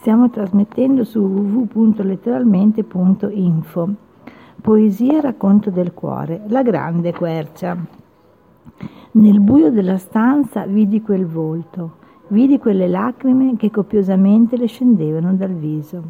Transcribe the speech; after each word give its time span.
Stiamo 0.00 0.30
trasmettendo 0.30 1.04
su 1.04 1.20
www.letteralmente.info. 1.20 3.88
Poesia 4.62 5.18
e 5.18 5.20
racconto 5.20 5.68
del 5.68 5.92
cuore, 5.92 6.40
la 6.46 6.62
grande 6.62 7.12
quercia. 7.12 7.76
Nel 9.10 9.40
buio 9.40 9.70
della 9.70 9.98
stanza 9.98 10.64
vidi 10.64 11.02
quel 11.02 11.26
volto, 11.26 11.96
vidi 12.28 12.58
quelle 12.58 12.88
lacrime 12.88 13.58
che 13.58 13.70
copiosamente 13.70 14.56
le 14.56 14.68
scendevano 14.68 15.34
dal 15.34 15.52
viso. 15.52 16.02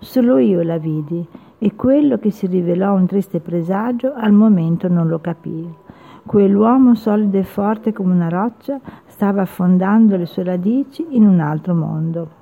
Solo 0.00 0.38
io 0.38 0.62
la 0.62 0.78
vidi 0.78 1.24
e 1.56 1.76
quello 1.76 2.18
che 2.18 2.32
si 2.32 2.48
rivelò 2.48 2.94
un 2.94 3.06
triste 3.06 3.38
presagio 3.38 4.12
al 4.12 4.32
momento 4.32 4.88
non 4.88 5.06
lo 5.06 5.20
capii. 5.20 5.72
Quell'uomo 6.26 6.96
solido 6.96 7.38
e 7.38 7.44
forte 7.44 7.92
come 7.92 8.12
una 8.12 8.28
roccia 8.28 8.80
stava 9.06 9.42
affondando 9.42 10.16
le 10.16 10.26
sue 10.26 10.42
radici 10.42 11.06
in 11.10 11.28
un 11.28 11.38
altro 11.38 11.76
mondo. 11.76 12.39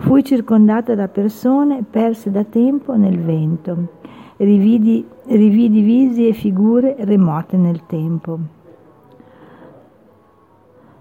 Fui 0.00 0.22
circondata 0.22 0.94
da 0.94 1.08
persone 1.08 1.82
perse 1.82 2.30
da 2.30 2.44
tempo 2.44 2.96
nel 2.96 3.18
vento. 3.18 3.88
Rividi, 4.36 5.04
rividi 5.26 5.82
visi 5.82 6.28
e 6.28 6.32
figure 6.32 6.94
remote 7.00 7.56
nel 7.56 7.84
tempo. 7.84 8.38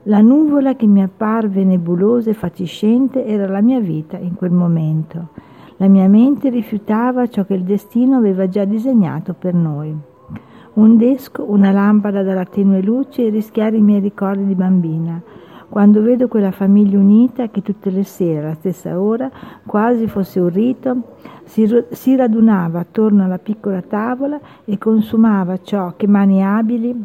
La 0.03 0.21
nuvola 0.21 0.75
che 0.75 0.87
mi 0.87 1.03
apparve 1.03 1.63
nebulosa 1.63 2.31
e 2.31 2.33
fatiscente 2.33 3.23
era 3.23 3.47
la 3.47 3.61
mia 3.61 3.79
vita 3.79 4.17
in 4.17 4.33
quel 4.33 4.51
momento. 4.51 5.27
La 5.77 5.87
mia 5.87 6.07
mente 6.07 6.49
rifiutava 6.49 7.27
ciò 7.27 7.45
che 7.45 7.53
il 7.53 7.63
destino 7.63 8.17
aveva 8.17 8.49
già 8.49 8.65
disegnato 8.65 9.35
per 9.37 9.53
noi. 9.53 9.95
Un 10.73 10.97
desco, 10.97 11.45
una 11.47 11.71
lampada 11.71 12.23
dalla 12.23 12.45
tenue 12.45 12.81
luce 12.81 13.27
e 13.27 13.29
rischiare 13.29 13.77
i 13.77 13.81
miei 13.81 13.99
ricordi 13.99 14.45
di 14.45 14.55
bambina, 14.55 15.21
quando 15.69 16.01
vedo 16.01 16.27
quella 16.27 16.51
famiglia 16.51 16.97
unita 16.97 17.49
che 17.49 17.61
tutte 17.61 17.89
le 17.89 18.03
sere 18.03 18.45
alla 18.45 18.53
stessa 18.53 18.99
ora, 18.99 19.29
quasi 19.65 20.07
fosse 20.07 20.39
un 20.39 20.49
rito, 20.49 21.15
si, 21.43 21.67
si 21.89 22.15
radunava 22.15 22.79
attorno 22.79 23.25
alla 23.25 23.37
piccola 23.37 23.81
tavola 23.81 24.39
e 24.63 24.77
consumava 24.77 25.61
ciò 25.61 25.93
che 25.97 26.07
mani 26.07 26.43
abili, 26.43 26.95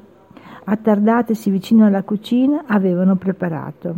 attardatesi 0.65 1.51
vicino 1.51 1.87
alla 1.87 2.05
cucina, 2.05 2.63
avevano 2.67 3.17
preparato. 3.17 3.95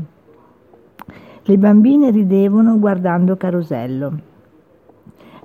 Le 1.42 1.58
bambine 1.58 2.10
ridevano 2.10 2.78
guardando 2.78 3.36
Carosello. 3.36 4.12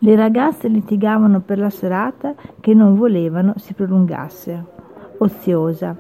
Le 0.02 0.16
ragazze 0.16 0.70
litigavano 0.70 1.42
per 1.42 1.60
la 1.60 1.70
serata 1.70 2.34
che 2.62 2.74
non 2.74 2.96
volevano 2.96 3.56
si 3.58 3.74
prolungasse. 3.74 4.66
Oziosa. 5.18 5.94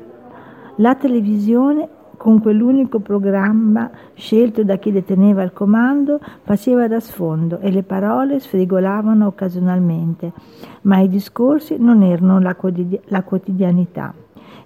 La 0.77 0.95
televisione 0.95 1.97
con 2.19 2.41
quell'unico 2.41 2.99
programma 2.99 3.89
scelto 4.13 4.65
da 4.65 4.75
chi 4.75 4.91
deteneva 4.91 5.41
il 5.41 5.53
comando, 5.53 6.19
faceva 6.43 6.85
da 6.89 6.99
sfondo 6.99 7.59
e 7.59 7.71
le 7.71 7.83
parole 7.83 8.41
sfrigolavano 8.41 9.25
occasionalmente, 9.25 10.33
ma 10.81 10.99
i 10.99 11.07
discorsi 11.07 11.77
non 11.79 12.03
erano 12.03 12.41
la, 12.41 12.55
quotidi- 12.55 12.99
la 13.05 13.23
quotidianità. 13.23 14.13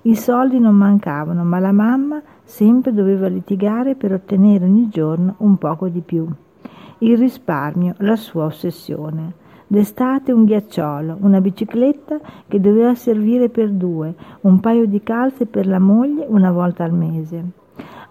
I 0.01 0.15
soldi 0.15 0.57
non 0.57 0.73
mancavano, 0.73 1.43
ma 1.43 1.59
la 1.59 1.71
mamma 1.71 2.19
sempre 2.43 2.91
doveva 2.91 3.27
litigare 3.27 3.93
per 3.93 4.13
ottenere 4.13 4.65
ogni 4.65 4.89
giorno 4.89 5.35
un 5.37 5.55
poco 5.57 5.89
di 5.89 6.01
più. 6.01 6.27
Il 6.97 7.17
risparmio, 7.19 7.93
la 7.99 8.15
sua 8.15 8.45
ossessione. 8.45 9.41
D'estate 9.67 10.31
un 10.31 10.45
ghiacciolo, 10.45 11.17
una 11.21 11.41
bicicletta 11.41 12.19
che 12.47 12.59
doveva 12.59 12.95
servire 12.95 13.49
per 13.49 13.71
due, 13.71 14.13
un 14.41 14.59
paio 14.59 14.85
di 14.85 15.01
calze 15.01 15.45
per 15.45 15.67
la 15.67 15.79
moglie 15.79 16.25
una 16.27 16.51
volta 16.51 16.83
al 16.83 16.93
mese. 16.93 17.43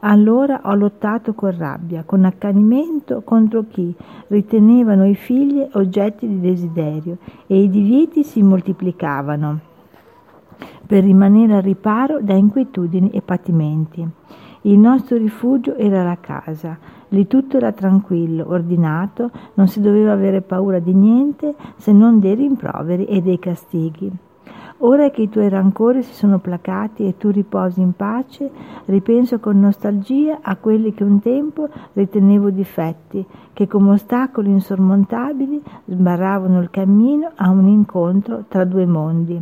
Allora 0.01 0.63
ho 0.65 0.75
lottato 0.75 1.33
con 1.33 1.57
rabbia, 1.57 2.03
con 2.05 2.25
accanimento 2.25 3.23
contro 3.23 3.67
chi 3.69 3.95
ritenevano 4.29 5.07
i 5.07 5.15
figli 5.15 5.65
oggetti 5.75 6.27
di 6.27 6.41
desiderio 6.41 7.19
e 7.47 7.63
i 7.63 7.71
divieti 7.71 8.25
si 8.25 8.43
moltiplicavano 8.43 9.61
per 10.87 11.05
rimanere 11.05 11.55
al 11.55 11.63
riparo 11.63 12.21
da 12.21 12.35
inquietudini 12.35 13.11
e 13.11 13.23
patimenti. 13.23 14.07
Il 14.63 14.79
nostro 14.79 15.17
rifugio 15.17 15.77
era 15.77 16.03
la 16.03 16.19
casa, 16.21 16.77
lì 17.13 17.27
tutto 17.27 17.57
era 17.57 17.73
tranquillo, 17.73 18.45
ordinato, 18.49 19.31
non 19.55 19.69
si 19.69 19.81
doveva 19.81 20.13
avere 20.13 20.43
paura 20.43 20.79
di 20.79 20.93
niente 20.93 21.55
se 21.77 21.93
non 21.93 22.21
dei 22.21 22.35
rimproveri 22.35 23.05
e 23.07 23.23
dei 23.23 23.39
castighi. 23.39 24.13
Ora 24.85 25.11
che 25.11 25.23
i 25.23 25.29
tuoi 25.29 25.49
rancori 25.49 26.03
si 26.03 26.13
sono 26.13 26.41
placati 26.41 27.07
e 27.07 27.17
tu 27.17 27.31
riposi 27.31 27.81
in 27.81 27.93
pace, 27.93 28.51
ripenso 28.87 29.39
con 29.39 29.61
nostalgia 29.61 30.41
a 30.43 30.57
quelli 30.57 30.93
che 30.93 31.05
un 31.05 31.21
tempo 31.21 31.69
ritenevo 31.93 32.51
difetti, 32.51 33.25
che 33.53 33.69
come 33.69 33.93
ostacoli 33.93 34.51
insormontabili 34.51 35.63
sbarravano 35.87 36.61
il 36.61 36.71
cammino 36.71 37.31
a 37.37 37.51
un 37.51 37.69
incontro 37.69 38.47
tra 38.49 38.65
due 38.65 38.85
mondi. 38.87 39.41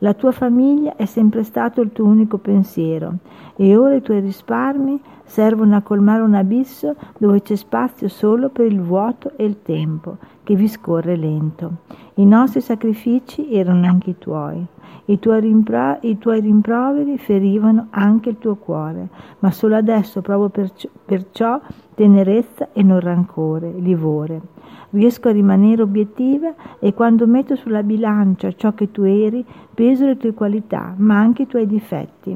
La 0.00 0.14
tua 0.14 0.30
famiglia 0.30 0.94
è 0.94 1.06
sempre 1.06 1.42
stato 1.42 1.80
il 1.80 1.90
tuo 1.90 2.04
unico 2.04 2.38
pensiero 2.38 3.14
e 3.56 3.76
ora 3.76 3.96
i 3.96 4.02
tuoi 4.02 4.20
risparmi 4.20 5.00
servono 5.24 5.74
a 5.74 5.82
colmare 5.82 6.22
un 6.22 6.34
abisso 6.34 6.94
dove 7.18 7.42
c'è 7.42 7.56
spazio 7.56 8.08
solo 8.08 8.48
per 8.48 8.66
il 8.66 8.80
vuoto 8.80 9.32
e 9.36 9.44
il 9.44 9.60
tempo 9.62 10.18
che 10.48 10.54
vi 10.54 10.66
scorre 10.66 11.14
lento. 11.14 11.72
I 12.14 12.24
nostri 12.24 12.62
sacrifici 12.62 13.52
erano 13.52 13.86
anche 13.86 14.10
i 14.10 14.16
tuoi. 14.16 14.64
I 15.04 15.18
tuoi, 15.18 15.40
rimpro- 15.40 15.98
I 16.00 16.16
tuoi, 16.16 16.40
rimproveri 16.40 17.18
ferivano 17.18 17.88
anche 17.90 18.30
il 18.30 18.38
tuo 18.38 18.54
cuore, 18.54 19.10
ma 19.40 19.50
solo 19.50 19.76
adesso 19.76 20.22
provo 20.22 20.48
perciò, 20.48 20.88
perciò 21.04 21.60
tenerezza 21.94 22.70
e 22.72 22.82
non 22.82 22.98
rancore, 23.00 23.74
livore. 23.76 24.40
Riesco 24.88 25.28
a 25.28 25.32
rimanere 25.32 25.82
obiettiva 25.82 26.54
e 26.78 26.94
quando 26.94 27.26
metto 27.26 27.54
sulla 27.54 27.82
bilancia 27.82 28.50
ciò 28.52 28.72
che 28.72 28.90
tu 28.90 29.02
eri, 29.02 29.44
peso 29.74 30.06
le 30.06 30.16
tue 30.16 30.32
qualità, 30.32 30.94
ma 30.96 31.18
anche 31.18 31.42
i 31.42 31.46
tuoi 31.46 31.66
difetti. 31.66 32.34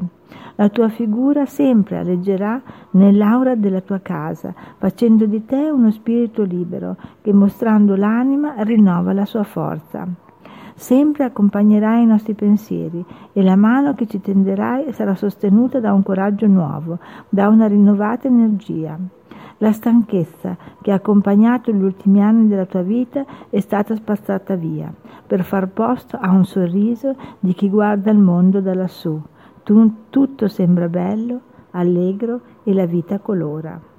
La 0.55 0.69
tua 0.69 0.89
figura 0.89 1.45
sempre 1.45 1.97
alleggerà 1.97 2.61
nell'aura 2.91 3.55
della 3.55 3.81
tua 3.81 3.99
casa, 3.99 4.53
facendo 4.77 5.25
di 5.25 5.45
te 5.45 5.69
uno 5.69 5.89
spirito 5.91 6.43
libero 6.43 6.95
che 7.21 7.33
mostrando 7.33 7.95
l'anima 7.95 8.53
rinnova 8.57 9.13
la 9.13 9.25
sua 9.25 9.43
forza. 9.43 10.07
Sempre 10.75 11.23
accompagnerai 11.23 12.03
i 12.03 12.07
nostri 12.07 12.33
pensieri 12.33 13.03
e 13.31 13.43
la 13.43 13.55
mano 13.55 13.93
che 13.93 14.07
ci 14.07 14.19
tenderai 14.21 14.91
sarà 14.91 15.15
sostenuta 15.15 15.79
da 15.79 15.93
un 15.93 16.03
coraggio 16.03 16.47
nuovo, 16.47 16.99
da 17.29 17.47
una 17.47 17.67
rinnovata 17.67 18.27
energia. 18.27 18.97
La 19.57 19.71
stanchezza 19.71 20.57
che 20.81 20.91
ha 20.91 20.95
accompagnato 20.95 21.71
gli 21.71 21.81
ultimi 21.81 22.21
anni 22.21 22.47
della 22.47 22.65
tua 22.65 22.81
vita 22.81 23.23
è 23.49 23.59
stata 23.59 23.95
spazzata 23.95 24.55
via 24.55 24.91
per 25.25 25.43
far 25.43 25.69
posto 25.69 26.17
a 26.19 26.31
un 26.31 26.43
sorriso 26.43 27.15
di 27.39 27.53
chi 27.53 27.69
guarda 27.69 28.11
il 28.11 28.17
mondo 28.17 28.59
da 28.59 28.73
lassù. 28.73 29.21
Tu, 29.63 30.09
tutto 30.09 30.49
sembra 30.49 30.89
bello, 30.89 31.39
allegro 31.71 32.41
e 32.63 32.73
la 32.73 32.85
vita 32.85 33.19
colora. 33.19 33.92